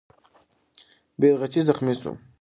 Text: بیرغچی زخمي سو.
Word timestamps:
بیرغچی 1.19 1.61
زخمي 1.67 1.93
سو. 2.01 2.11